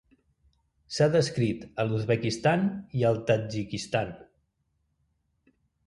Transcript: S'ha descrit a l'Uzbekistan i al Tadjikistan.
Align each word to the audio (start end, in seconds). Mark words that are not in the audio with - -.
S'ha 0.95 1.07
descrit 1.15 1.67
a 1.85 1.85
l'Uzbekistan 1.91 2.65
i 3.03 3.07
al 3.13 3.23
Tadjikistan. 3.31 4.15